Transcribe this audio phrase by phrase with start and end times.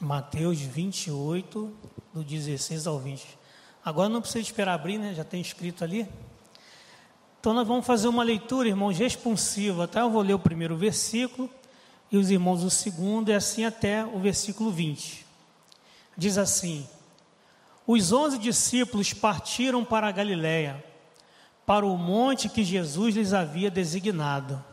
[0.00, 1.72] Mateus 28,
[2.14, 3.26] do 16 ao 20.
[3.84, 5.12] Agora não precisa esperar abrir, né?
[5.12, 6.08] Já tem escrito ali.
[7.40, 9.88] Então nós vamos fazer uma leitura, irmãos, responsiva.
[9.88, 10.00] Tá?
[10.00, 11.50] Eu vou ler o primeiro versículo
[12.12, 15.26] e os irmãos o segundo, e assim até o versículo 20.
[16.16, 16.88] Diz assim:
[17.86, 20.84] Os onze discípulos partiram para a Galiléia,
[21.66, 24.64] para o monte que Jesus lhes havia designado.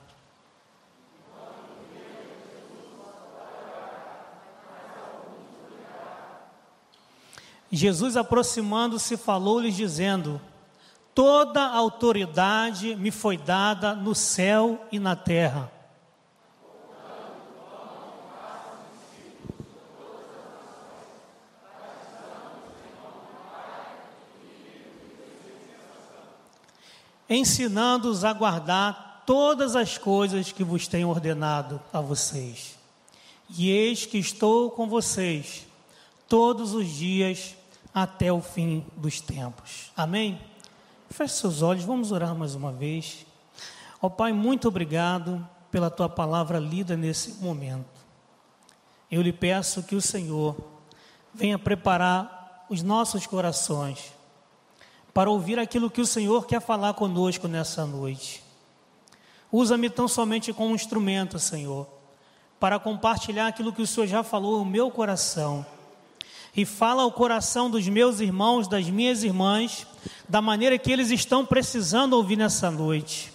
[7.75, 10.39] Jesus, aproximando-se, falou-lhes, dizendo:
[11.13, 15.71] Toda autoridade me foi dada no céu e na terra.
[27.29, 32.77] ensinando-os a guardar todas as coisas que vos tenho ordenado a vocês.
[33.57, 35.65] E eis que estou com vocês
[36.27, 37.55] todos os dias
[37.95, 39.93] até o fim dos tempos.
[39.95, 40.37] Amém?
[41.09, 43.25] Feche seus olhos, vamos orar mais uma vez.
[44.01, 47.85] Ó Pai, muito obrigado pela tua palavra lida nesse momento.
[49.09, 50.57] Eu lhe peço que o Senhor
[51.33, 54.11] venha preparar os nossos corações
[55.13, 58.43] para ouvir aquilo que o Senhor quer falar conosco nessa noite.
[59.49, 61.87] Usa-me tão somente como instrumento, Senhor,
[62.59, 65.65] para compartilhar aquilo que o Senhor já falou no meu coração.
[66.55, 69.85] E fala ao coração dos meus irmãos, das minhas irmãs,
[70.29, 73.33] da maneira que eles estão precisando ouvir nessa noite.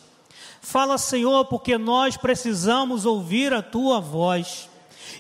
[0.63, 4.71] Fala, Senhor, porque nós precisamos ouvir a tua voz.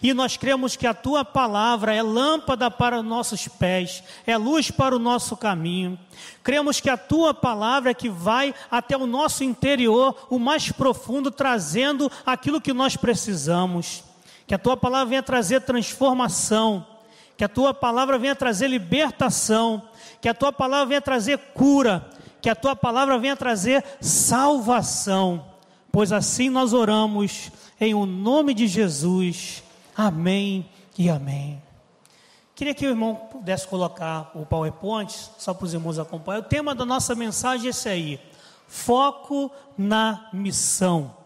[0.02, 4.94] E nós cremos que a tua palavra é lâmpada para nossos pés, é luz para
[4.94, 5.98] o nosso caminho.
[6.42, 11.30] Cremos que a tua palavra é que vai até o nosso interior, o mais profundo,
[11.30, 14.04] trazendo aquilo que nós precisamos.
[14.46, 16.86] Que a tua palavra venha trazer transformação,
[17.40, 19.88] que a tua palavra venha trazer libertação,
[20.20, 22.06] que a tua palavra venha trazer cura,
[22.38, 25.46] que a tua palavra venha trazer salvação.
[25.90, 27.50] Pois assim nós oramos
[27.80, 29.62] em o nome de Jesus.
[29.96, 31.62] Amém e amém.
[32.54, 36.40] Queria que o irmão pudesse colocar o PowerPoint, só para os irmãos acompanhar.
[36.40, 38.20] O tema da nossa mensagem é esse aí:
[38.68, 41.16] foco na missão.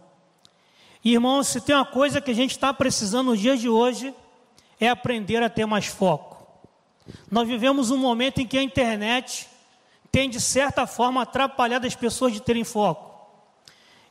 [1.04, 4.14] Irmãos, se tem uma coisa que a gente está precisando nos dias de hoje,
[4.80, 6.46] é aprender a ter mais foco.
[7.30, 9.48] Nós vivemos um momento em que a internet
[10.10, 13.12] tem, de certa forma, atrapalhado as pessoas de terem foco.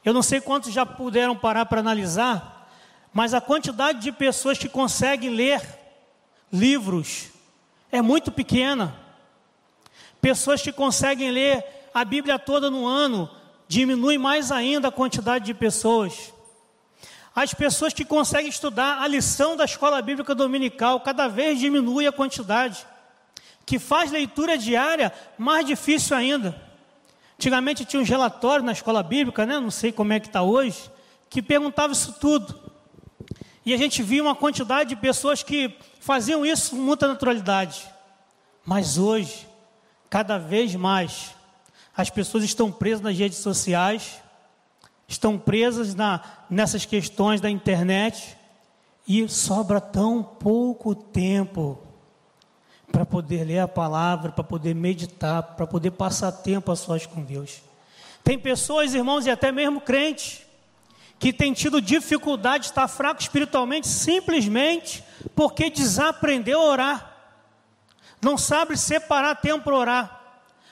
[0.03, 2.53] Eu não sei quantos já puderam parar para analisar
[3.13, 5.61] mas a quantidade de pessoas que conseguem ler
[6.51, 7.29] livros
[7.91, 8.95] é muito pequena.
[10.19, 11.63] Pessoas que conseguem ler
[11.93, 13.29] a Bíblia toda no ano
[13.67, 16.33] diminui mais ainda a quantidade de pessoas.
[17.35, 22.11] As pessoas que conseguem estudar a lição da escola bíblica dominical cada vez diminui a
[22.11, 22.85] quantidade.
[23.65, 26.55] Que faz leitura diária mais difícil ainda.
[27.35, 29.59] Antigamente tinha um relatório na escola bíblica, né?
[29.59, 30.91] não sei como é que está hoje,
[31.29, 32.71] que perguntava isso tudo.
[33.65, 37.83] E a gente via uma quantidade de pessoas que faziam isso com muita naturalidade.
[38.65, 39.47] Mas hoje,
[40.09, 41.31] cada vez mais,
[41.95, 44.21] as pessoas estão presas nas redes sociais,
[45.13, 48.37] estão presas na, nessas questões da internet,
[49.07, 51.79] e sobra tão pouco tempo
[52.91, 57.21] para poder ler a palavra, para poder meditar, para poder passar tempo a sós com
[57.21, 57.61] Deus.
[58.23, 60.41] Tem pessoas, irmãos, e até mesmo crentes,
[61.19, 65.03] que tem tido dificuldade, está fraco espiritualmente, simplesmente
[65.35, 67.13] porque desaprendeu a orar.
[68.21, 70.21] Não sabe separar tempo para orar.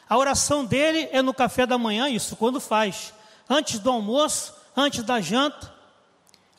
[0.08, 3.14] A oração dele é no café da manhã, isso quando faz.
[3.54, 5.74] Antes do almoço, antes da janta.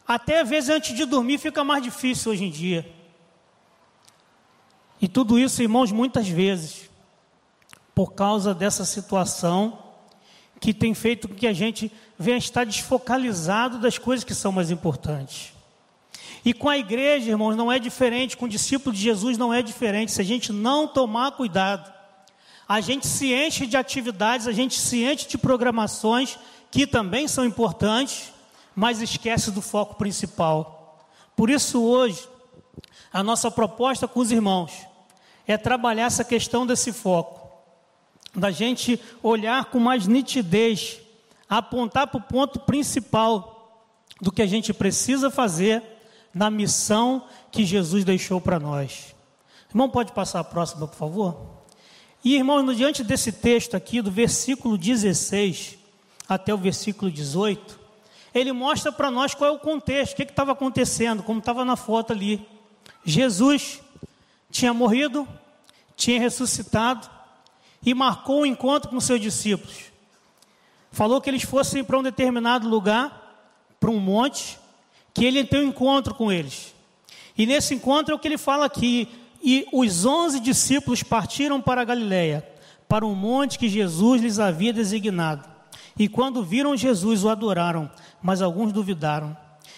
[0.06, 2.86] Até às vezes antes de dormir fica mais difícil hoje em dia.
[5.00, 6.91] E tudo isso, irmãos, muitas vezes,
[7.94, 9.78] por causa dessa situação
[10.60, 14.70] que tem feito com que a gente venha estar desfocalizado das coisas que são mais
[14.70, 15.54] importantes.
[16.44, 19.62] E com a igreja, irmãos, não é diferente, com o discípulo de Jesus não é
[19.62, 20.12] diferente.
[20.12, 21.91] Se a gente não tomar cuidado,
[22.68, 26.39] a gente se enche de atividades, a gente se enche de programações
[26.72, 28.33] que também são importantes,
[28.74, 31.07] mas esquece do foco principal.
[31.36, 32.27] Por isso, hoje,
[33.13, 34.72] a nossa proposta com os irmãos
[35.47, 37.42] é trabalhar essa questão desse foco
[38.34, 40.98] da gente olhar com mais nitidez,
[41.48, 43.92] apontar para o ponto principal
[44.22, 45.83] do que a gente precisa fazer
[46.33, 49.15] na missão que Jesus deixou para nós.
[49.68, 51.63] Irmão, pode passar a próxima, por favor?
[52.25, 55.81] E, irmão, diante desse texto aqui, do versículo 16
[56.28, 57.78] até o versículo 18,
[58.34, 61.77] ele mostra para nós qual é o contexto, o que estava acontecendo, como estava na
[61.77, 62.47] foto ali.
[63.04, 63.80] Jesus
[64.51, 65.28] tinha morrido,
[65.97, 67.09] tinha ressuscitado
[67.84, 69.92] e marcou um encontro com seus discípulos.
[70.91, 73.47] Falou que eles fossem para um determinado lugar,
[73.78, 74.59] para um monte,
[75.13, 76.75] que ele tem um encontro com eles.
[77.36, 79.09] E nesse encontro é o que ele fala aqui.
[79.42, 82.47] E os onze discípulos partiram para a Galiléia,
[82.89, 85.52] para um monte que Jesus lhes havia designado.
[85.98, 87.91] E quando viram Jesus, o adoraram,
[88.22, 89.36] mas alguns duvidaram.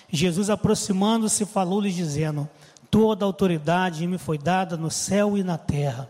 [0.08, 2.48] Jesus, aproximando-se, falou-lhes, dizendo:
[2.90, 6.08] Toda autoridade me foi dada no céu e na terra.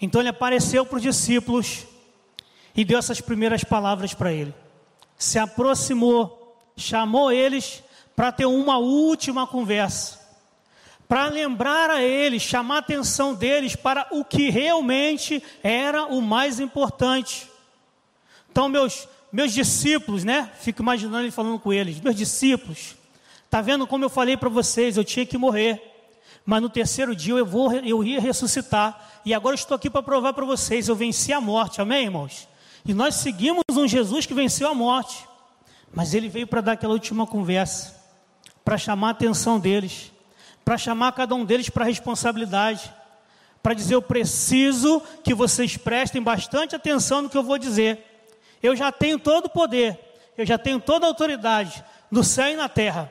[0.00, 1.86] Então ele apareceu para os discípulos
[2.74, 4.54] e deu essas primeiras palavras para ele.
[5.16, 7.82] Se aproximou, chamou eles
[8.14, 10.20] para ter uma última conversa
[11.10, 16.60] para lembrar a eles, chamar a atenção deles para o que realmente era o mais
[16.60, 17.49] importante.
[18.50, 20.50] Então, meus, meus discípulos, né?
[20.60, 22.96] Fico imaginando ele falando com eles, meus discípulos,
[23.48, 25.82] tá vendo como eu falei para vocês, eu tinha que morrer,
[26.44, 30.32] mas no terceiro dia eu vou, eu ia ressuscitar, e agora estou aqui para provar
[30.32, 32.48] para vocês, eu venci a morte, amém, irmãos?
[32.84, 35.26] E nós seguimos um Jesus que venceu a morte,
[35.92, 37.94] mas ele veio para dar aquela última conversa,
[38.64, 40.12] para chamar a atenção deles
[40.64, 42.92] para chamar cada um deles para a responsabilidade,
[43.62, 48.09] para dizer: eu preciso que vocês prestem bastante atenção no que eu vou dizer.
[48.62, 49.98] Eu já tenho todo o poder,
[50.36, 53.10] eu já tenho toda a autoridade no céu e na terra,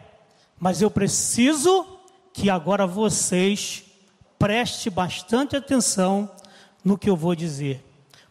[0.60, 1.86] mas eu preciso
[2.34, 3.84] que agora vocês
[4.38, 6.30] prestem bastante atenção
[6.84, 7.84] no que eu vou dizer.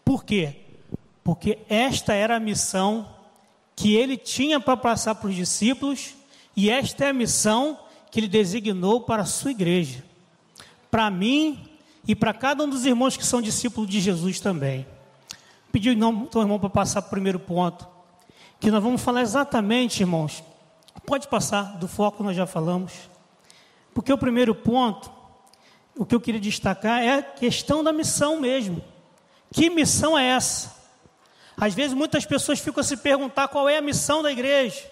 [0.05, 0.56] Por quê?
[1.23, 3.09] Porque esta era a missão
[3.75, 6.15] que ele tinha para passar para os discípulos,
[6.56, 7.79] e esta é a missão
[8.11, 10.05] que Ele designou para a sua igreja,
[10.91, 11.69] para mim
[12.06, 14.87] e para cada um dos irmãos que são discípulos de Jesus também.
[15.70, 17.87] Pediu então, irmão, para passar para o primeiro ponto,
[18.59, 20.43] que nós vamos falar exatamente, irmãos.
[21.06, 22.93] Pode passar do foco, nós já falamos.
[23.94, 25.11] Porque o primeiro ponto,
[25.97, 28.82] o que eu queria destacar é a questão da missão mesmo.
[29.53, 30.76] Que missão é essa?
[31.56, 34.91] Às vezes muitas pessoas ficam a se perguntar qual é a missão da igreja.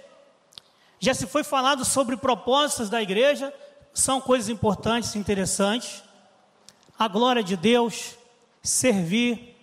[0.99, 3.53] Já se foi falado sobre propósitos da igreja,
[3.95, 6.03] são coisas importantes interessantes.
[6.99, 8.17] A glória de Deus,
[8.63, 9.56] servir,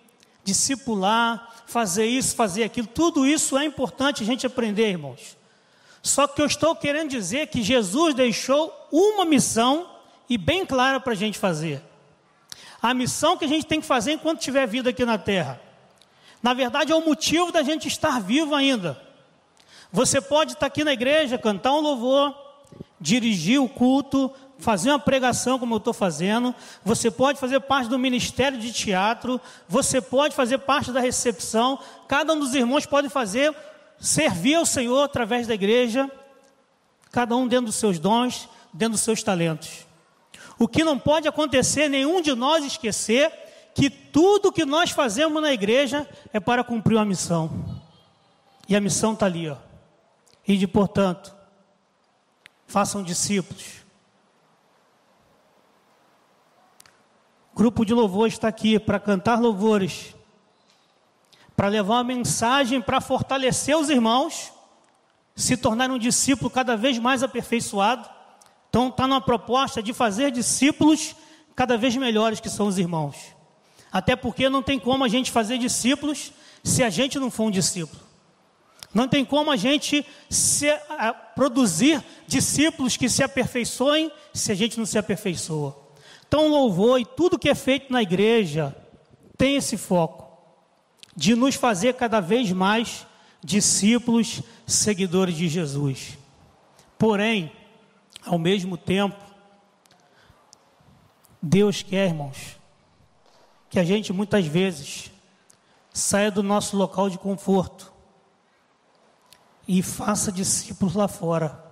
[0.44, 5.36] discipular, fazer isso, fazer aquilo, tudo isso é importante a gente aprender, irmãos.
[6.02, 9.90] Só que eu estou querendo dizer que Jesus deixou uma missão
[10.28, 11.82] e bem clara para a gente fazer.
[12.82, 15.60] A missão que a gente tem que fazer enquanto tiver vida aqui na terra.
[16.42, 19.00] Na verdade, é o motivo da gente estar vivo ainda.
[19.90, 22.36] Você pode estar aqui na igreja, cantar um louvor,
[23.00, 26.54] dirigir o culto, fazer uma pregação como eu estou fazendo,
[26.84, 31.78] você pode fazer parte do ministério de teatro, você pode fazer parte da recepção,
[32.08, 33.54] cada um dos irmãos pode fazer,
[33.98, 36.10] servir ao Senhor através da igreja,
[37.10, 39.86] cada um dentro dos seus dons, dentro dos seus talentos.
[40.58, 43.32] O que não pode acontecer, nenhum de nós esquecer,
[43.74, 47.82] que tudo que nós fazemos na igreja é para cumprir uma missão.
[48.68, 49.56] E a missão está ali, ó.
[50.46, 51.34] E de portanto,
[52.66, 53.83] façam discípulos.
[57.54, 60.14] Grupo de louvor está aqui para cantar louvores,
[61.56, 64.52] para levar uma mensagem para fortalecer os irmãos,
[65.36, 68.08] se tornar um discípulo cada vez mais aperfeiçoado.
[68.68, 71.14] Então, está numa proposta de fazer discípulos
[71.54, 73.16] cada vez melhores que são os irmãos.
[73.92, 76.32] Até porque não tem como a gente fazer discípulos
[76.64, 78.02] se a gente não for um discípulo.
[78.92, 84.76] Não tem como a gente se, a, produzir discípulos que se aperfeiçoem se a gente
[84.78, 85.83] não se aperfeiçoa.
[86.26, 88.74] Então, louvor e tudo que é feito na igreja
[89.36, 90.24] tem esse foco
[91.16, 93.06] de nos fazer cada vez mais
[93.42, 96.18] discípulos, seguidores de Jesus.
[96.98, 97.52] Porém,
[98.24, 99.16] ao mesmo tempo,
[101.40, 102.58] Deus quer, irmãos,
[103.68, 105.10] que a gente muitas vezes
[105.92, 107.92] saia do nosso local de conforto
[109.68, 111.62] e faça discípulos lá fora.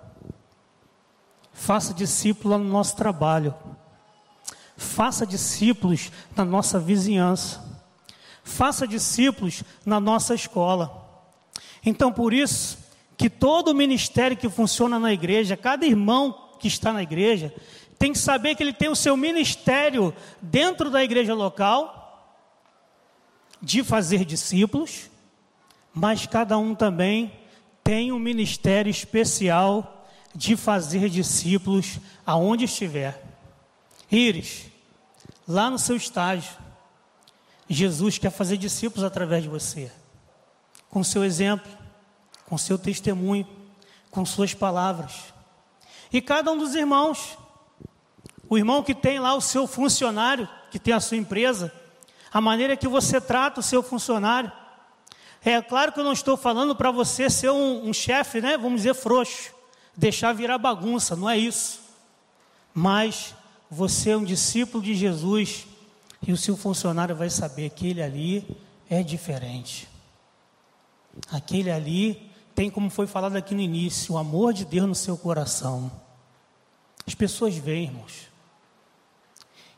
[1.51, 3.53] Faça discípulos no nosso trabalho.
[4.83, 7.63] Faça discípulos na nossa vizinhança.
[8.43, 11.01] Faça discípulos na nossa escola.
[11.85, 12.77] Então, por isso,
[13.17, 17.53] que todo ministério que funciona na igreja, cada irmão que está na igreja,
[17.97, 22.01] tem que saber que ele tem o seu ministério dentro da igreja local,
[23.61, 25.09] de fazer discípulos,
[25.93, 27.31] mas cada um também
[27.81, 33.23] tem um ministério especial de fazer discípulos aonde estiver.
[34.11, 34.72] Íris,
[35.47, 36.57] lá no seu estágio,
[37.69, 39.91] Jesus quer fazer discípulos através de você,
[40.89, 41.71] com seu exemplo,
[42.45, 43.47] com seu testemunho,
[44.11, 45.33] com suas palavras.
[46.11, 47.37] E cada um dos irmãos,
[48.47, 51.73] o irmão que tem lá o seu funcionário, que tem a sua empresa,
[52.31, 54.51] a maneira que você trata o seu funcionário.
[55.43, 58.81] É claro que eu não estou falando para você ser um, um chefe, né, vamos
[58.81, 59.51] dizer, frouxo,
[59.95, 61.81] deixar virar bagunça, não é isso.
[62.73, 63.35] Mas
[63.73, 65.65] você é um discípulo de Jesus
[66.25, 68.57] e o seu funcionário vai saber que ele ali
[68.89, 69.89] é diferente.
[71.31, 75.17] Aquele ali tem, como foi falado aqui no início, o amor de Deus no seu
[75.17, 75.91] coração.
[77.05, 78.29] As pessoas veem, irmãos.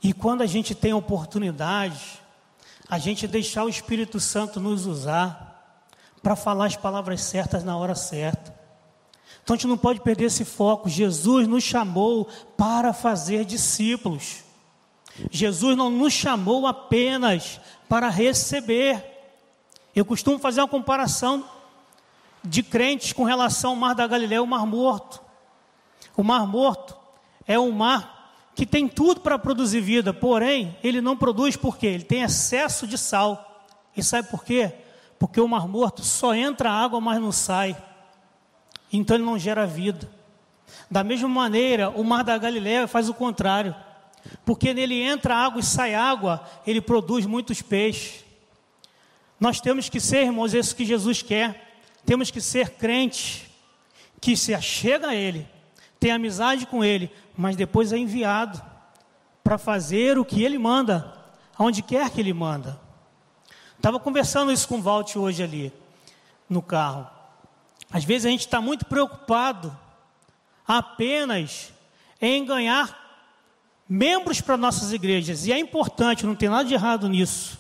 [0.03, 2.21] E quando a gente tem oportunidade,
[2.87, 5.81] a gente deixar o Espírito Santo nos usar
[6.21, 8.54] para falar as palavras certas na hora certa.
[9.45, 10.89] Então a gente não pode perder esse foco.
[10.89, 14.43] Jesus nos chamou para fazer discípulos.
[15.29, 19.05] Jesus não nos chamou apenas para receber.
[19.95, 21.47] Eu costumo fazer uma comparação
[22.43, 25.21] de crentes com relação ao mar da Galileia o mar morto.
[26.17, 26.97] O mar morto
[27.45, 32.03] é um mar que tem tudo para produzir vida, porém, ele não produz porque ele
[32.03, 33.63] tem excesso de sal.
[33.95, 34.73] E sabe por quê?
[35.19, 37.77] Porque o mar morto só entra água, mas não sai.
[38.91, 40.09] Então ele não gera vida.
[40.89, 43.75] Da mesma maneira, o mar da Galileia faz o contrário.
[44.43, 48.25] Porque nele entra água e sai água, ele produz muitos peixes.
[49.39, 51.73] Nós temos que ser, irmãos, isso que Jesus quer.
[52.05, 53.45] Temos que ser crentes
[54.21, 55.47] que se achega a Ele,
[55.99, 58.59] tem amizade com Ele, mas depois é enviado
[59.43, 61.13] para fazer o que Ele manda,
[61.55, 62.79] aonde quer que Ele manda.
[63.75, 65.73] Estava conversando isso com o Walt hoje ali,
[66.49, 67.07] no carro.
[67.95, 69.73] Às vezes a gente está muito preocupado
[70.67, 71.71] apenas
[72.19, 72.93] em ganhar
[73.87, 77.57] membros para nossas igrejas, e é importante, não tem nada de errado nisso.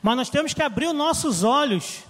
[0.00, 2.04] Mas nós temos que abrir os nossos olhos,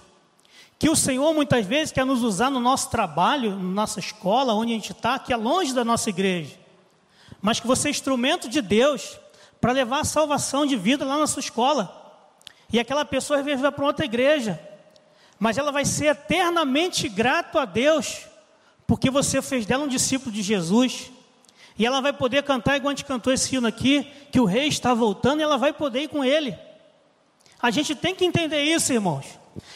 [0.78, 4.72] que o Senhor muitas vezes quer nos usar no nosso trabalho, na nossa escola, onde
[4.72, 6.54] a gente está, que é longe da nossa igreja.
[7.40, 9.18] Mas que você é instrumento de Deus
[9.58, 12.28] para levar a salvação de vida lá na sua escola.
[12.70, 14.60] E aquela pessoa às vai para outra igreja,
[15.42, 18.28] mas ela vai ser eternamente grato a Deus,
[18.86, 21.10] porque você fez dela um discípulo de Jesus.
[21.76, 24.68] E ela vai poder cantar igual a gente cantou esse hino aqui, que o rei
[24.68, 26.56] está voltando e ela vai poder ir com ele.
[27.60, 29.26] A gente tem que entender isso, irmãos.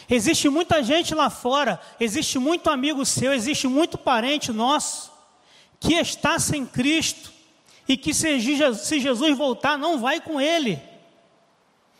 [0.08, 5.10] Existe muita gente lá fora, existe muito amigo seu, existe muito parente nosso
[5.80, 7.32] que está sem Cristo
[7.88, 10.80] e que se Jesus voltar não vai com ele.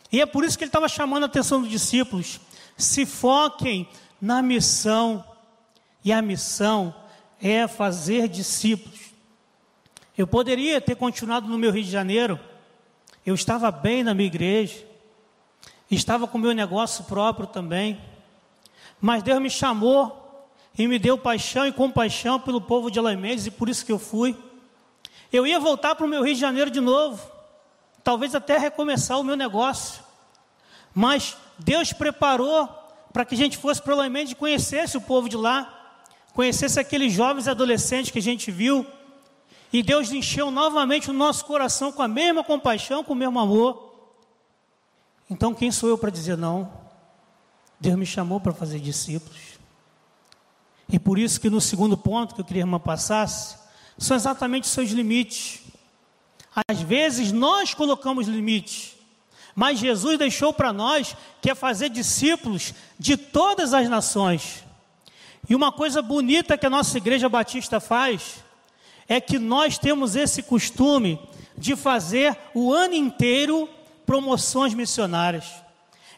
[0.09, 2.39] E é por isso que ele estava chamando a atenção dos discípulos
[2.77, 3.89] se foquem
[4.21, 5.25] na missão,
[6.03, 6.93] e a missão
[7.41, 8.99] é fazer discípulos.
[10.17, 12.39] Eu poderia ter continuado no meu Rio de Janeiro,
[13.25, 14.85] eu estava bem na minha igreja,
[15.89, 17.99] estava com meu negócio próprio também,
[19.01, 23.51] mas Deus me chamou e me deu paixão e compaixão pelo povo de Alaimendes e
[23.51, 24.37] por isso que eu fui.
[25.31, 27.29] Eu ia voltar para o meu Rio de Janeiro de novo,
[28.03, 30.01] talvez até recomeçar o meu negócio,
[30.93, 32.67] mas Deus preparou
[33.11, 35.73] para que a gente fosse provavelmente conhecesse o povo de lá,
[36.33, 38.85] conhecesse aqueles jovens adolescentes que a gente viu,
[39.71, 43.87] e Deus encheu novamente o nosso coração com a mesma compaixão, com o mesmo amor.
[45.29, 46.71] Então, quem sou eu para dizer não?
[47.79, 49.57] Deus me chamou para fazer discípulos.
[50.89, 53.57] E por isso que no segundo ponto que eu queria irmã passasse,
[53.97, 55.63] são exatamente os seus limites.
[56.67, 58.96] Às vezes nós colocamos limites
[59.57, 64.63] mas Jesus deixou para nós que é fazer discípulos de todas as nações.
[65.49, 68.35] E uma coisa bonita que a nossa igreja batista faz
[69.07, 71.19] é que nós temos esse costume
[71.57, 73.67] de fazer o ano inteiro
[74.05, 75.51] promoções missionárias.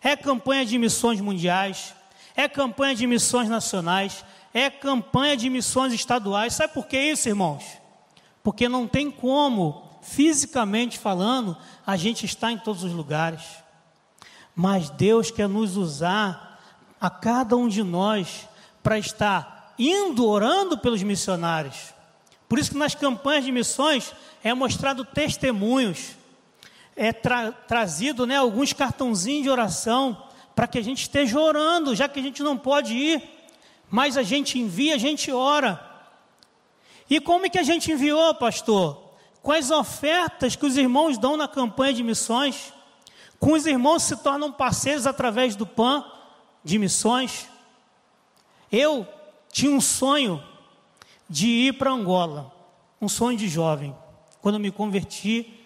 [0.04, 1.96] É campanha de missões mundiais,
[2.36, 6.56] é campanha de missões nacionais, é campanha de missões estaduais.
[6.56, 7.64] Sabe por que isso, irmãos?
[8.44, 13.42] Porque não tem como fisicamente falando, a gente está em todos os lugares.
[14.56, 16.60] Mas Deus quer nos usar,
[17.00, 18.48] a cada um de nós,
[18.84, 21.94] para estar indo orando pelos missionários.
[22.48, 24.14] Por isso que nas campanhas de missões
[24.44, 26.18] é mostrado testemunhos,
[26.96, 30.26] é tra trazido né, alguns cartãozinhos de oração,
[30.56, 33.24] para que a gente esteja orando, já que a gente não pode ir,
[33.90, 35.80] mas a gente envia, a gente ora.
[37.10, 39.09] E como é que a gente enviou, pastor?
[39.42, 42.74] Com as ofertas que os irmãos dão na campanha de missões,
[43.40, 46.04] com os irmãos se tornam parceiros através do PAN
[46.64, 47.48] de missões.
[48.72, 49.08] Eu
[49.52, 50.44] tinha um sonho
[51.30, 52.52] de ir para Angola,
[53.02, 53.96] um sonho de jovem.
[54.42, 55.66] Quando me converti,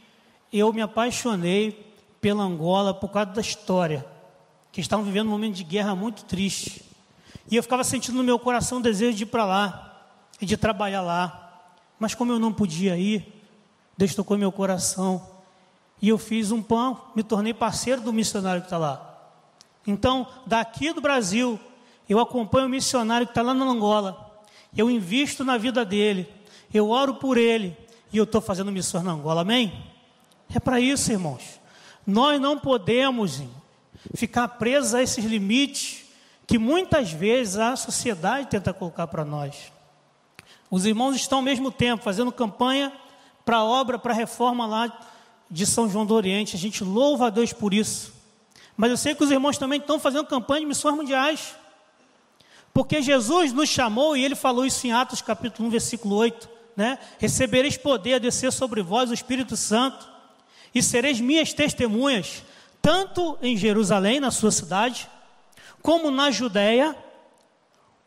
[0.52, 4.06] eu me apaixonei pela Angola por causa da história,
[4.72, 6.86] que estavam vivendo um momento de guerra muito triste.
[7.50, 10.08] E eu ficava sentindo no meu coração o desejo de ir para lá
[10.40, 11.66] e de trabalhar lá.
[12.00, 13.33] Mas como eu não podia ir,
[13.98, 15.26] Deus tocou meu coração.
[16.02, 19.10] E eu fiz um pão, me tornei parceiro do missionário que está lá.
[19.86, 21.60] Então, daqui do Brasil,
[22.08, 24.46] eu acompanho o missionário que está lá na Angola.
[24.76, 26.28] Eu invisto na vida dele.
[26.74, 27.78] Eu oro por ele.
[28.12, 29.42] E eu estou fazendo missões na Angola.
[29.42, 29.84] Amém?
[30.54, 31.60] É para isso, irmãos.
[32.06, 33.42] Nós não podemos
[34.16, 36.04] ficar presos a esses limites
[36.46, 39.72] que muitas vezes a sociedade tenta colocar para nós.
[40.70, 42.92] Os irmãos estão ao mesmo tempo fazendo campanha
[43.46, 45.00] para a obra, para a reforma lá
[45.50, 46.56] de São João do Oriente.
[46.56, 48.14] A gente louva a Deus por isso.
[48.76, 51.56] Mas eu sei que os irmãos também estão fazendo campanha de missões mundiais.
[52.74, 56.98] Porque Jesus nos chamou, e ele falou isso em Atos capítulo 1, versículo 8, né?
[57.20, 60.10] Recebereis poder a descer sobre vós o Espírito Santo,
[60.74, 62.44] e sereis minhas testemunhas,
[62.82, 65.08] tanto em Jerusalém, na sua cidade,
[65.84, 66.98] como na Judéia,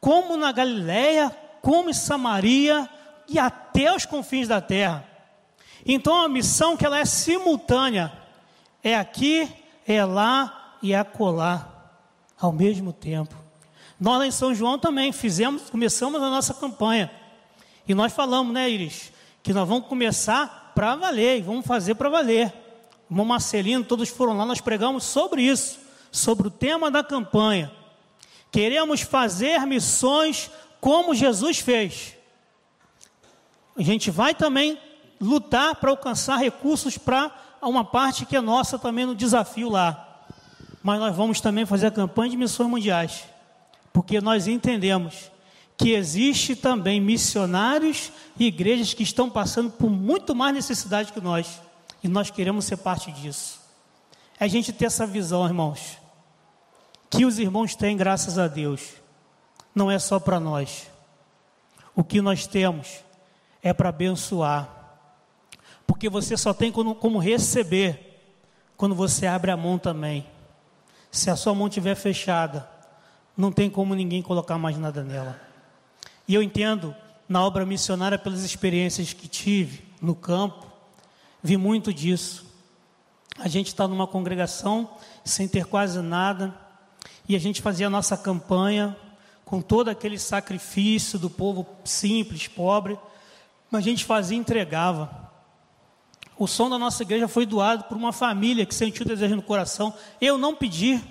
[0.01, 1.31] como na Galiléia,
[1.63, 2.89] como em Samaria
[3.29, 5.07] e até os confins da terra.
[5.87, 8.13] Então a missão que ela é simultânea
[8.83, 9.49] é aqui,
[9.87, 11.69] é lá e é acolá
[12.39, 13.35] ao mesmo tempo.
[13.99, 17.11] Nós lá em São João também fizemos, começamos a nossa campanha.
[17.87, 19.13] E nós falamos, né, Iris,
[19.43, 22.53] que nós vamos começar para valer, vamos fazer para valer.
[23.09, 25.79] O irmão Marcelino, todos foram lá, nós pregamos sobre isso,
[26.11, 27.71] sobre o tema da campanha.
[28.51, 30.51] Queremos fazer missões
[30.81, 32.15] como Jesus fez.
[33.77, 34.79] A gente vai também
[35.21, 37.31] lutar para alcançar recursos para
[37.63, 40.25] uma parte que é nossa também no desafio lá.
[40.83, 43.25] Mas nós vamos também fazer a campanha de missões mundiais,
[43.93, 45.31] porque nós entendemos
[45.77, 51.61] que existe também missionários e igrejas que estão passando por muito mais necessidade que nós,
[52.03, 53.61] e nós queremos ser parte disso.
[54.39, 55.99] É a gente ter essa visão, irmãos,
[57.11, 58.95] que os irmãos têm, graças a Deus,
[59.75, 60.87] não é só para nós.
[61.95, 63.01] O que nós temos
[63.63, 64.76] é para abençoar,
[65.87, 68.21] porque você só tem como, como receber
[68.77, 70.27] quando você abre a mão também.
[71.11, 72.69] Se a sua mão estiver fechada,
[73.37, 75.41] não tem como ninguém colocar mais nada nela.
[76.27, 76.95] E eu entendo,
[77.29, 80.67] na obra missionária, pelas experiências que tive no campo,
[81.43, 82.47] vi muito disso.
[83.39, 84.91] A gente está numa congregação
[85.25, 86.55] sem ter quase nada,
[87.29, 88.97] e a gente fazia a nossa campanha
[89.45, 92.99] com todo aquele sacrifício do povo simples, pobre,
[93.71, 95.26] mas a gente fazia e entregava.
[96.39, 99.43] O som da nossa igreja foi doado por uma família que sentiu o desejo no
[99.43, 99.95] coração.
[100.21, 101.03] Eu não pedi,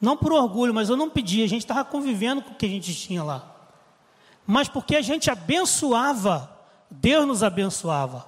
[0.00, 1.42] não por orgulho, mas eu não pedi.
[1.42, 3.54] A gente estava convivendo com o que a gente tinha lá.
[4.46, 6.50] Mas porque a gente abençoava,
[6.90, 8.26] Deus nos abençoava.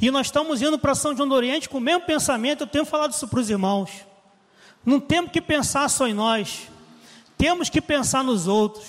[0.00, 2.62] E nós estamos indo para São João do Oriente com o mesmo pensamento.
[2.62, 3.90] Eu tenho falado isso para os irmãos.
[4.84, 6.68] Não temos que pensar só em nós,
[7.38, 8.84] temos que pensar nos outros,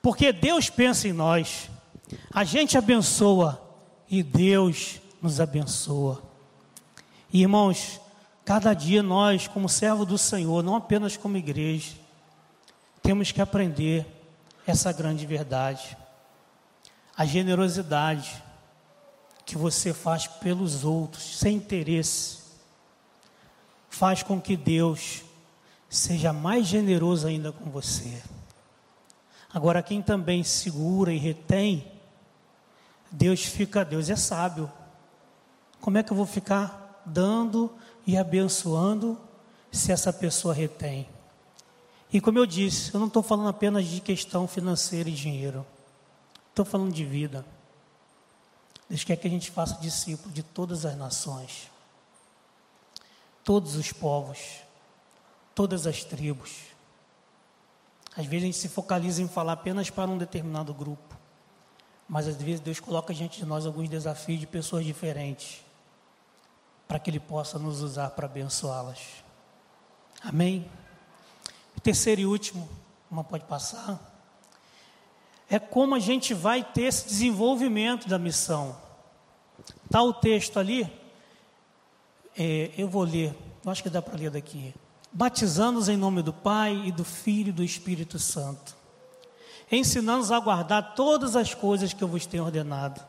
[0.00, 1.68] porque Deus pensa em nós.
[2.32, 3.60] A gente abençoa
[4.10, 6.22] e Deus nos abençoa.
[7.32, 8.00] E, irmãos,
[8.44, 11.94] cada dia nós, como servo do Senhor, não apenas como igreja,
[13.02, 14.06] temos que aprender
[14.66, 15.96] essa grande verdade.
[17.16, 18.42] A generosidade
[19.44, 22.38] que você faz pelos outros, sem interesse,
[23.88, 25.22] faz com que Deus
[25.88, 28.22] seja mais generoso ainda com você.
[29.52, 31.90] Agora, quem também segura e retém,
[33.10, 34.70] Deus fica, Deus é sábio.
[35.80, 37.72] Como é que eu vou ficar dando
[38.06, 39.18] e abençoando
[39.70, 41.08] se essa pessoa retém?
[42.12, 45.64] E como eu disse, eu não estou falando apenas de questão financeira e dinheiro.
[46.50, 47.44] Estou falando de vida.
[48.88, 51.70] Deus quer que a gente faça discípulo de todas as nações,
[53.44, 54.38] todos os povos,
[55.54, 56.56] todas as tribos.
[58.16, 61.16] Às vezes a gente se focaliza em falar apenas para um determinado grupo,
[62.08, 65.67] mas às vezes Deus coloca diante de nós alguns desafios de pessoas diferentes
[66.88, 68.98] para que Ele possa nos usar para abençoá-las.
[70.22, 70.68] Amém?
[71.82, 72.68] Terceiro e último,
[73.10, 74.00] uma pode passar,
[75.48, 78.76] é como a gente vai ter esse desenvolvimento da missão.
[79.84, 80.90] Está o texto ali,
[82.36, 84.74] é, eu vou ler, eu acho que dá para ler daqui.
[85.12, 88.76] Batizando-os em nome do Pai e do Filho e do Espírito Santo,
[89.70, 93.00] ensinando-os a guardar todas as coisas que eu vos tenho ordenado.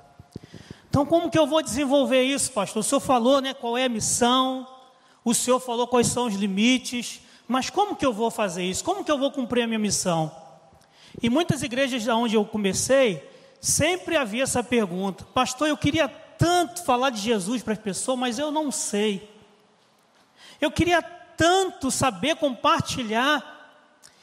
[0.90, 2.80] Então, como que eu vou desenvolver isso, pastor?
[2.80, 4.68] O senhor falou né, qual é a missão,
[5.24, 8.84] o senhor falou quais são os limites, mas como que eu vou fazer isso?
[8.84, 10.32] Como que eu vou cumprir a minha missão?
[11.22, 13.24] E muitas igrejas onde eu comecei,
[13.62, 18.40] sempre havia essa pergunta: Pastor, eu queria tanto falar de Jesus para as pessoas, mas
[18.40, 19.30] eu não sei.
[20.60, 23.58] Eu queria tanto saber compartilhar.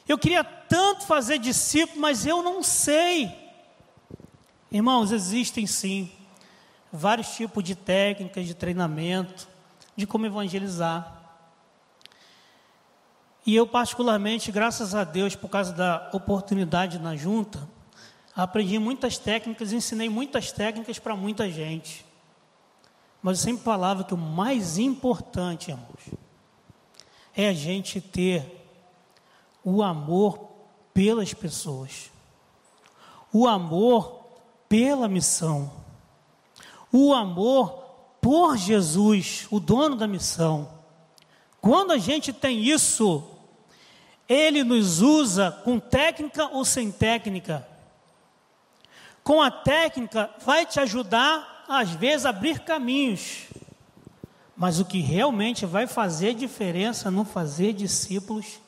[0.07, 3.33] Eu queria tanto fazer discípulo, mas eu não sei.
[4.71, 6.11] Irmãos, existem sim
[6.91, 9.47] vários tipos de técnicas de treinamento,
[9.95, 11.17] de como evangelizar.
[13.45, 17.67] E eu, particularmente, graças a Deus, por causa da oportunidade na junta,
[18.35, 22.05] aprendi muitas técnicas, ensinei muitas técnicas para muita gente.
[23.21, 26.13] Mas eu sempre falava que o mais importante, irmãos,
[27.35, 28.69] é a gente ter
[29.63, 30.49] o amor
[30.93, 32.11] pelas pessoas,
[33.31, 34.25] o amor
[34.67, 35.71] pela missão,
[36.91, 37.83] o amor
[38.21, 40.69] por Jesus, o dono da missão.
[41.61, 43.23] Quando a gente tem isso,
[44.27, 47.67] ele nos usa com técnica ou sem técnica.
[49.23, 53.45] Com a técnica, vai te ajudar, às vezes, a abrir caminhos.
[54.55, 58.59] Mas o que realmente vai fazer diferença no fazer discípulos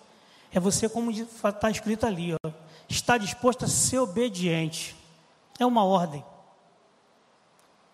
[0.52, 2.52] é você, como está escrito ali, ó,
[2.88, 4.96] está disposto a ser obediente.
[5.60, 6.24] É uma ordem.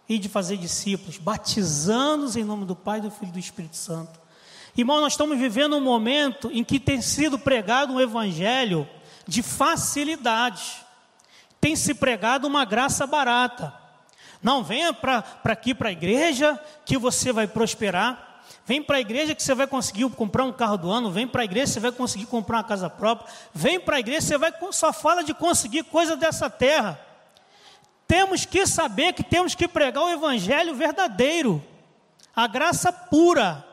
[0.07, 4.19] E de fazer discípulos, batizando-os em nome do Pai, do Filho e do Espírito Santo.
[4.77, 8.87] Irmão, nós estamos vivendo um momento em que tem sido pregado um evangelho
[9.25, 10.85] de facilidade.
[11.61, 13.73] Tem se pregado uma graça barata.
[14.43, 18.43] Não venha para aqui para a igreja que você vai prosperar.
[18.65, 21.09] Vem para a igreja que você vai conseguir comprar um carro do ano.
[21.09, 23.31] Vem para a igreja que você vai conseguir comprar uma casa própria.
[23.53, 26.99] Vem para a igreja que você vai só fala de conseguir coisa dessa terra.
[28.07, 31.63] Temos que saber que temos que pregar o evangelho verdadeiro,
[32.35, 33.65] a graça pura,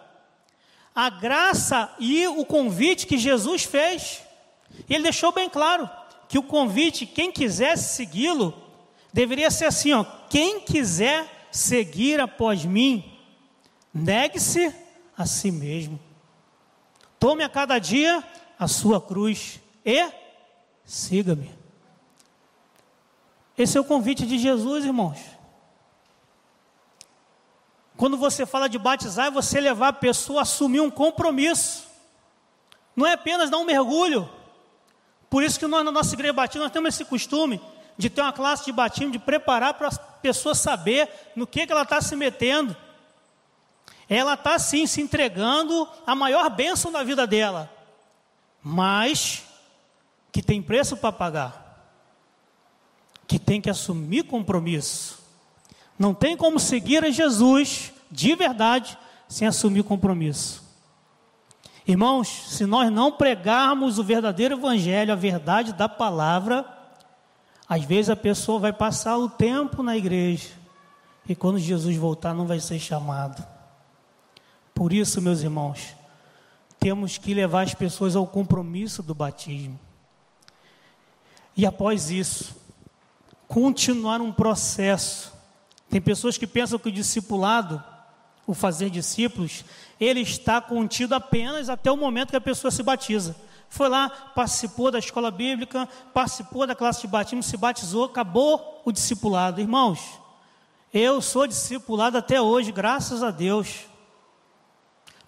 [0.94, 4.22] a graça e o convite que Jesus fez.
[4.88, 5.88] Ele deixou bem claro
[6.28, 8.54] que o convite, quem quisesse segui-lo,
[9.12, 13.18] deveria ser assim: ó, quem quiser seguir após mim,
[13.92, 14.74] negue-se
[15.16, 16.00] a si mesmo.
[17.18, 18.24] Tome a cada dia
[18.58, 20.08] a sua cruz e
[20.84, 21.61] siga-me.
[23.56, 25.18] Esse é o convite de Jesus, irmãos.
[27.96, 31.86] Quando você fala de batizar, é você levar a pessoa a assumir um compromisso.
[32.96, 34.28] Não é apenas dar um mergulho.
[35.30, 37.60] Por isso que nós, na nossa igreja batista, nós temos esse costume
[37.96, 41.72] de ter uma classe de batismo, de preparar para a pessoa saber no que, que
[41.72, 42.76] ela está se metendo
[44.08, 47.70] ela está sim se entregando a maior bênção da vida dela,
[48.62, 49.42] mas
[50.30, 51.61] que tem preço para pagar,
[53.32, 55.18] que tem que assumir compromisso.
[55.98, 60.62] Não tem como seguir a Jesus de verdade sem assumir compromisso.
[61.88, 66.66] Irmãos, se nós não pregarmos o verdadeiro evangelho, a verdade da palavra,
[67.66, 70.50] às vezes a pessoa vai passar o tempo na igreja
[71.26, 73.42] e quando Jesus voltar não vai ser chamado.
[74.74, 75.96] Por isso, meus irmãos,
[76.78, 79.80] temos que levar as pessoas ao compromisso do batismo.
[81.56, 82.60] E após isso,
[83.52, 85.30] continuar um processo.
[85.90, 87.84] Tem pessoas que pensam que o discipulado,
[88.46, 89.62] o fazer discípulos,
[90.00, 93.36] ele está contido apenas até o momento que a pessoa se batiza.
[93.68, 98.90] Foi lá, participou da escola bíblica, participou da classe de batismo, se batizou, acabou o
[98.90, 99.60] discipulado.
[99.60, 100.00] Irmãos,
[100.92, 103.80] eu sou discipulado até hoje, graças a Deus.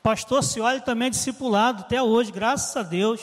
[0.02, 3.20] Pastor Cioli também é discipulado até hoje, graças a Deus.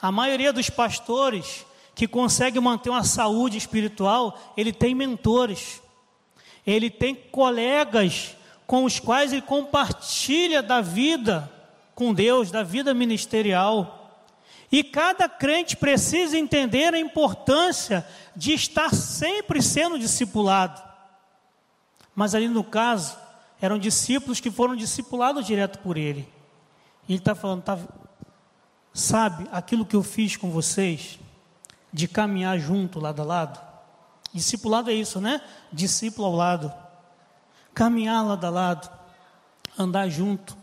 [0.00, 1.66] A maioria dos pastores
[1.98, 5.82] que consegue manter uma saúde espiritual, ele tem mentores.
[6.64, 8.36] Ele tem colegas
[8.68, 11.52] com os quais ele compartilha da vida
[11.96, 14.14] com Deus, da vida ministerial.
[14.70, 18.06] E cada crente precisa entender a importância
[18.36, 20.80] de estar sempre sendo discipulado.
[22.14, 23.18] Mas ali no caso,
[23.60, 26.28] eram discípulos que foram discipulados direto por ele.
[27.08, 27.76] E ele está falando, tá,
[28.94, 31.18] sabe aquilo que eu fiz com vocês,
[31.92, 33.68] de caminhar junto, lado a lado?
[34.32, 35.40] Discipulado é isso, né?
[35.72, 36.72] Discípulo ao lado.
[37.74, 38.90] Caminhar lado a lado,
[39.78, 40.56] andar junto,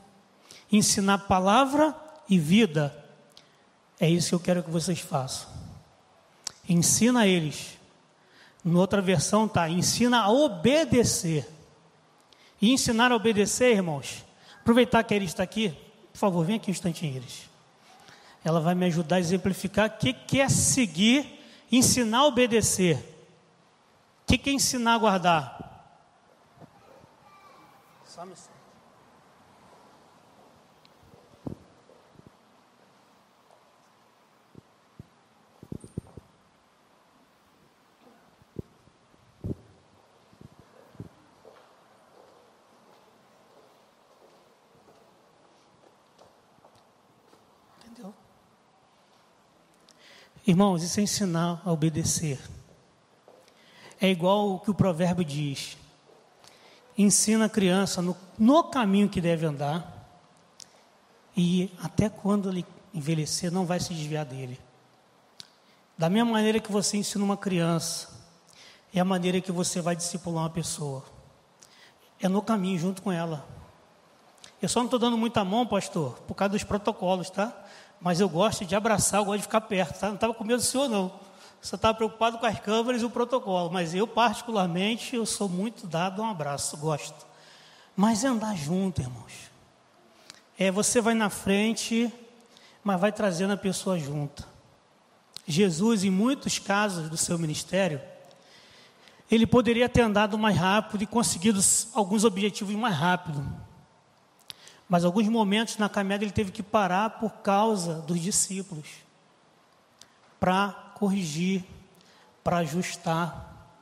[0.71, 1.95] ensinar palavra
[2.29, 2.95] e vida.
[3.99, 5.47] É isso que eu quero que vocês façam.
[6.67, 7.77] Ensina eles.
[8.65, 11.47] Em outra versão tá, ensina a obedecer
[12.61, 14.25] e ensinar a obedecer, irmãos.
[14.61, 15.69] Aproveitar que ele está aqui,
[16.11, 17.49] por favor, vem aqui um instantinho, Iris.
[18.45, 22.95] Ela vai me ajudar a exemplificar o que, que é seguir, ensinar a obedecer.
[24.21, 25.65] O que, que é ensinar a guardar?
[28.05, 28.33] Só me
[50.47, 52.39] Irmãos, isso é ensinar a obedecer.
[53.99, 55.75] É igual o que o provérbio diz:
[56.95, 60.07] ensina a criança no, no caminho que deve andar,
[61.35, 64.59] e até quando ele envelhecer, não vai se desviar dele.
[65.97, 68.09] Da mesma maneira que você ensina uma criança,
[68.93, 71.03] é a maneira que você vai discipular uma pessoa.
[72.19, 73.47] É no caminho, junto com ela.
[74.61, 77.65] Eu só não estou dando muita mão, pastor, por causa dos protocolos, tá?
[77.99, 80.07] Mas eu gosto de abraçar, eu gosto de ficar perto, tá?
[80.07, 81.11] Não estava com medo do senhor, não.
[81.61, 83.71] Você estava preocupado com as câmeras e o protocolo.
[83.71, 87.25] Mas eu, particularmente, eu sou muito dado a um abraço, gosto.
[87.95, 89.33] Mas é andar junto, irmãos.
[90.59, 92.13] É, você vai na frente,
[92.83, 94.47] mas vai trazendo a pessoa junto.
[95.47, 98.01] Jesus, em muitos casos do seu ministério,
[99.29, 101.59] ele poderia ter andado mais rápido e conseguido
[101.93, 103.43] alguns objetivos mais rápido.
[104.87, 108.87] Mas alguns momentos na caminhada ele teve que parar por causa dos discípulos
[110.39, 111.63] para corrigir,
[112.43, 113.73] para ajustar,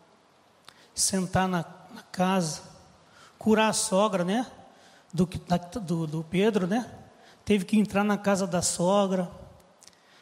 [0.96, 2.62] sentar na, na, casa,
[3.38, 4.50] curar a sogra, né?
[5.13, 5.26] Do,
[5.82, 6.89] do, do Pedro, né?
[7.44, 9.30] Teve que entrar na casa da sogra,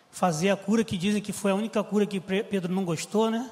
[0.10, 3.50] fazer a cura que dizem que foi a única cura que Pedro não gostou, né?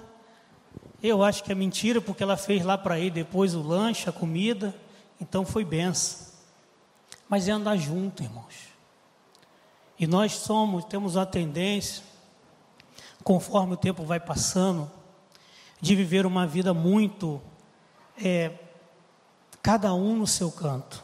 [1.01, 4.11] Eu acho que é mentira, porque ela fez lá para ele depois o lanche, a
[4.11, 4.75] comida,
[5.21, 6.28] então foi benção.
[7.29, 8.69] Mas é andar junto, irmãos.
[9.99, 12.03] E nós somos, temos a tendência,
[13.23, 14.89] conforme o tempo vai passando,
[15.79, 17.39] de viver uma vida muito,
[18.21, 18.57] é,
[19.61, 21.03] cada um no seu canto.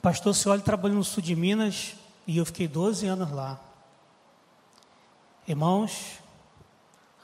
[0.00, 1.94] Pastor Cioli trabalhou no sul de Minas
[2.26, 3.60] e eu fiquei 12 anos lá.
[5.46, 6.18] Irmãos,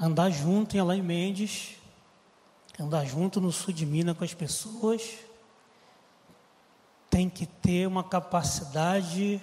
[0.01, 1.77] andar junto em Alain Mendes,
[2.79, 5.03] andar junto no sul de Minas com as pessoas,
[7.11, 9.41] tem que ter uma capacidade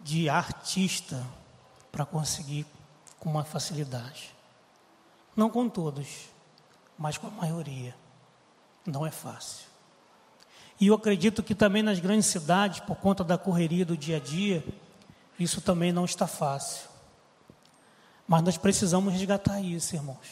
[0.00, 1.26] de artista
[1.90, 2.66] para conseguir
[3.18, 4.34] com uma facilidade.
[5.34, 6.28] Não com todos,
[6.98, 7.94] mas com a maioria.
[8.84, 9.66] Não é fácil.
[10.78, 14.20] E eu acredito que também nas grandes cidades, por conta da correria do dia a
[14.20, 14.64] dia,
[15.38, 16.88] isso também não está fácil.
[18.28, 20.26] Mas nós precisamos resgatar isso, irmãos,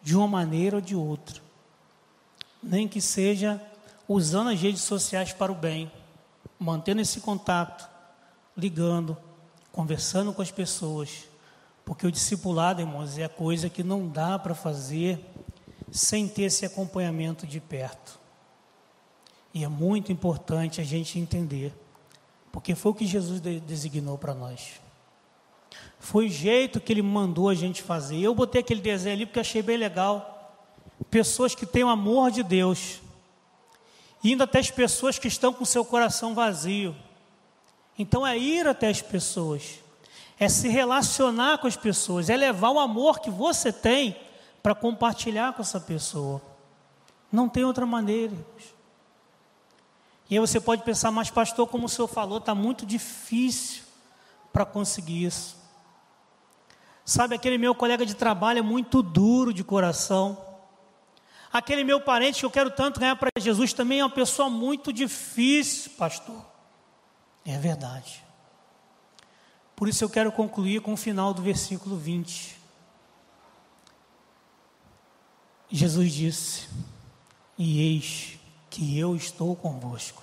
[0.00, 1.40] de uma maneira ou de outra.
[2.62, 3.60] Nem que seja
[4.08, 5.90] usando as redes sociais para o bem,
[6.58, 7.88] mantendo esse contato,
[8.56, 9.16] ligando,
[9.70, 11.28] conversando com as pessoas,
[11.84, 15.18] porque o discipulado, irmãos, é coisa que não dá para fazer
[15.90, 18.18] sem ter esse acompanhamento de perto.
[19.52, 21.74] E é muito importante a gente entender,
[22.50, 24.80] porque foi o que Jesus designou para nós.
[25.98, 28.18] Foi o jeito que ele mandou a gente fazer.
[28.18, 30.56] Eu botei aquele desenho ali porque achei bem legal.
[31.10, 33.00] Pessoas que têm o amor de Deus,
[34.22, 36.94] indo até as pessoas que estão com seu coração vazio.
[37.98, 39.80] Então é ir até as pessoas,
[40.38, 44.16] é se relacionar com as pessoas, é levar o amor que você tem
[44.62, 46.40] para compartilhar com essa pessoa.
[47.30, 48.34] Não tem outra maneira.
[50.30, 53.82] E aí você pode pensar, mas pastor, como o senhor falou, está muito difícil
[54.52, 55.56] para conseguir isso.
[57.04, 60.38] Sabe, aquele meu colega de trabalho é muito duro de coração.
[61.52, 64.92] Aquele meu parente que eu quero tanto ganhar para Jesus também é uma pessoa muito
[64.92, 66.42] difícil, pastor.
[67.44, 68.24] É verdade.
[69.76, 72.56] Por isso eu quero concluir com o final do versículo 20.
[75.70, 76.68] Jesus disse:
[77.58, 78.38] E eis
[78.70, 80.22] que eu estou convosco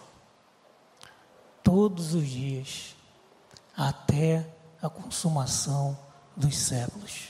[1.64, 2.96] todos os dias,
[3.78, 4.48] até
[4.82, 5.96] a consumação
[6.36, 7.28] dos séculos.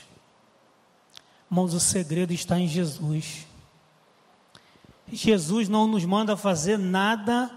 [1.50, 3.46] Irmãos, o segredo está em Jesus.
[5.12, 7.50] Jesus não nos manda fazer nada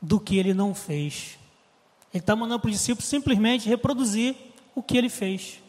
[0.00, 1.38] do que ele não fez.
[2.12, 4.34] Ele está mandando para os discípulos simplesmente reproduzir
[4.74, 5.60] o que ele fez.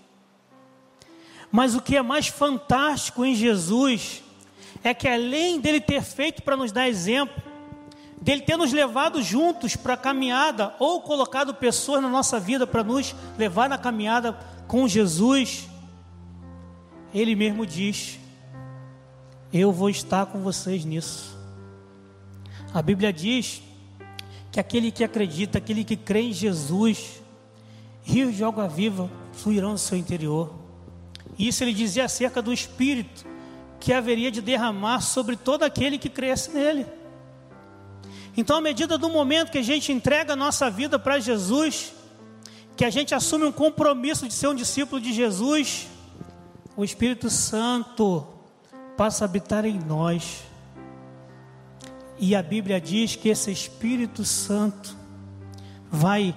[1.52, 4.24] Mas o que é mais fantástico em Jesus
[4.84, 7.41] é que além dele ter feito para nos dar exemplo,
[8.22, 12.84] dele ter nos levado juntos para a caminhada, ou colocado pessoas na nossa vida para
[12.84, 15.67] nos levar na caminhada com Jesus,
[17.13, 18.20] Ele mesmo diz:
[19.51, 21.38] Eu vou estar com vocês nisso.
[22.73, 23.62] A Bíblia diz
[24.51, 27.21] que aquele que acredita, aquele que crê em Jesus,
[28.03, 30.53] rios de água viva fluirão do seu interior.
[31.39, 33.25] Isso ele dizia acerca do Espírito
[33.79, 36.86] que haveria de derramar sobre todo aquele que cresce nele.
[38.36, 41.93] Então, à medida do momento que a gente entrega a nossa vida para Jesus,
[42.75, 45.88] que a gente assume um compromisso de ser um discípulo de Jesus,
[46.75, 48.37] o Espírito Santo
[48.97, 50.43] passa a habitar em nós.
[52.17, 54.97] E a Bíblia diz que esse Espírito Santo
[55.89, 56.36] vai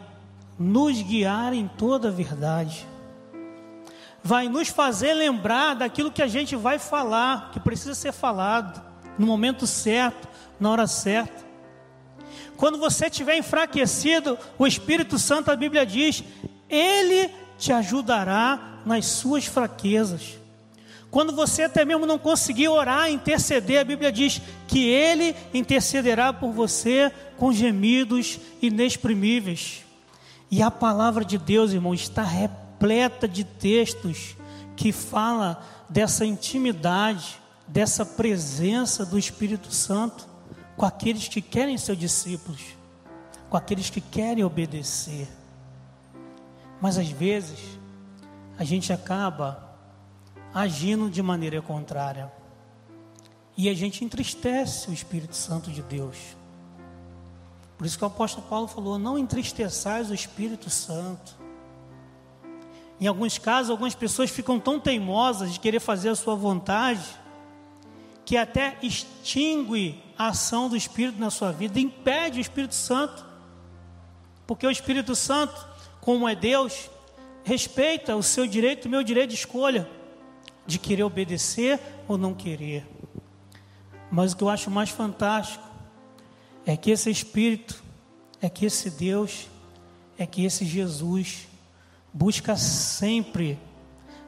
[0.58, 2.86] nos guiar em toda a verdade,
[4.22, 8.82] vai nos fazer lembrar daquilo que a gente vai falar, que precisa ser falado,
[9.18, 10.28] no momento certo,
[10.60, 11.48] na hora certa.
[12.58, 16.22] Quando você estiver enfraquecido, o Espírito Santo, a Bíblia diz,
[16.68, 20.39] ele te ajudará nas suas fraquezas.
[21.10, 26.52] Quando você até mesmo não conseguir orar, interceder, a Bíblia diz que Ele intercederá por
[26.52, 29.84] você com gemidos inexprimíveis.
[30.50, 34.36] E a palavra de Deus, irmão, está repleta de textos
[34.76, 40.28] que fala dessa intimidade, dessa presença do Espírito Santo
[40.76, 42.60] com aqueles que querem ser discípulos,
[43.50, 45.28] com aqueles que querem obedecer.
[46.80, 47.58] Mas às vezes
[48.56, 49.69] a gente acaba
[50.54, 52.30] agindo de maneira contrária.
[53.56, 56.16] E a gente entristece o Espírito Santo de Deus.
[57.76, 61.38] Por isso que o apóstolo Paulo falou: não entristeçais o Espírito Santo.
[63.00, 67.04] Em alguns casos, algumas pessoas ficam tão teimosas de querer fazer a sua vontade,
[68.26, 73.24] que até extingue a ação do Espírito na sua vida, impede o Espírito Santo.
[74.46, 75.66] Porque o Espírito Santo,
[76.00, 76.90] como é Deus,
[77.42, 79.88] respeita o seu direito, o meu direito de escolha
[80.70, 82.86] de querer obedecer ou não querer.
[84.10, 85.68] Mas o que eu acho mais fantástico
[86.64, 87.82] é que esse Espírito,
[88.40, 89.48] é que esse Deus,
[90.16, 91.48] é que esse Jesus
[92.12, 93.58] busca sempre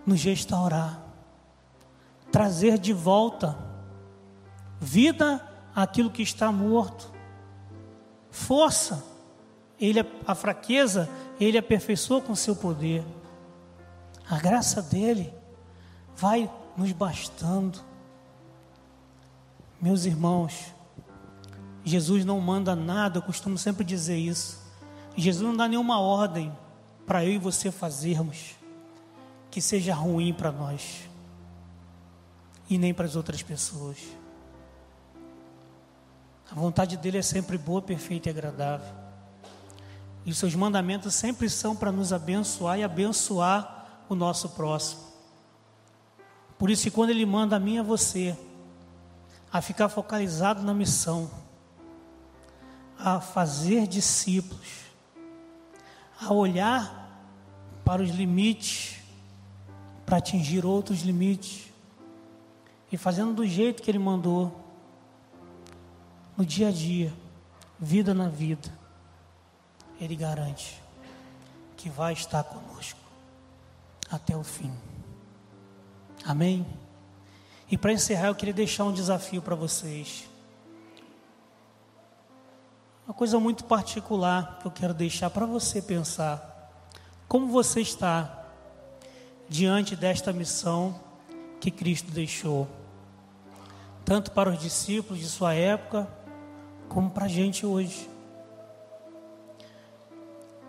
[0.05, 1.01] nos restaurar,
[2.31, 3.57] trazer de volta
[4.81, 5.41] vida
[5.75, 7.11] àquilo que está morto,
[8.31, 9.05] força,
[9.79, 13.05] ele a fraqueza, ele aperfeiçoa com seu poder.
[14.29, 15.33] A graça dele
[16.17, 17.81] vai nos bastando.
[19.81, 20.73] Meus irmãos,
[21.85, 24.61] Jesus não manda nada, eu costumo sempre dizer isso.
[25.17, 26.53] Jesus não dá nenhuma ordem
[27.07, 28.55] para eu e você fazermos
[29.51, 31.09] que seja ruim para nós
[32.71, 33.99] e nem para as outras pessoas.
[36.51, 38.95] A vontade dele é sempre boa, perfeita e agradável.
[40.25, 45.12] E os seus mandamentos sempre são para nos abençoar e abençoar o nosso próximo.
[46.63, 48.39] Por isso que quando Ele manda a mim e a você
[49.53, 51.29] a ficar focalizado na missão,
[52.97, 54.69] a fazer discípulos,
[56.21, 57.21] a olhar
[57.85, 59.01] para os limites,
[60.07, 61.73] para atingir outros limites,
[62.93, 64.65] e fazendo do jeito que Ele mandou,
[66.37, 67.13] no dia a dia,
[67.77, 68.73] vida na vida,
[70.01, 70.81] Ele garante
[71.77, 73.01] que vai estar conosco
[74.09, 74.73] até o fim.
[76.25, 76.67] Amém?
[77.71, 80.29] E para encerrar, eu queria deixar um desafio para vocês.
[83.07, 86.71] Uma coisa muito particular que eu quero deixar para você pensar.
[87.27, 88.47] Como você está
[89.49, 91.01] diante desta missão
[91.61, 92.69] que Cristo deixou?
[94.05, 96.07] Tanto para os discípulos de sua época,
[96.89, 98.09] como para a gente hoje.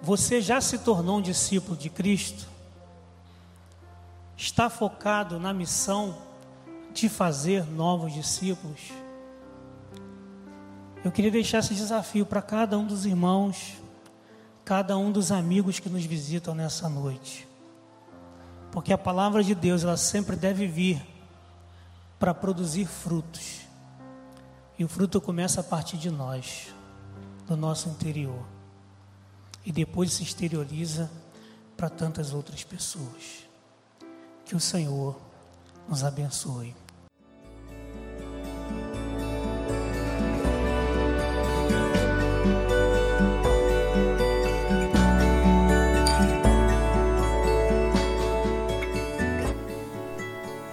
[0.01, 2.52] Você já se tornou um discípulo de Cristo?
[4.37, 6.17] Está focado na missão
[6.93, 8.91] de fazer novos discípulos?
[11.03, 13.73] Eu queria deixar esse desafio para cada um dos irmãos,
[14.63, 17.47] cada um dos amigos que nos visitam nessa noite.
[18.71, 21.05] Porque a palavra de Deus, ela sempre deve vir
[22.17, 23.61] para produzir frutos.
[24.79, 26.73] E o fruto começa a partir de nós,
[27.45, 28.45] do nosso interior.
[29.65, 31.11] E depois se exterioriza
[31.75, 33.45] para tantas outras pessoas.
[34.45, 35.15] Que o Senhor
[35.87, 36.75] nos abençoe.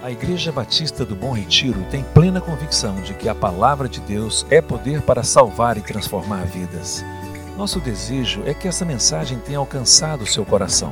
[0.03, 4.45] A Igreja Batista do Bom Retiro tem plena convicção de que a palavra de Deus
[4.49, 7.05] é poder para salvar e transformar vidas.
[7.57, 10.91] Nosso desejo é que essa mensagem tenha alcançado seu coração.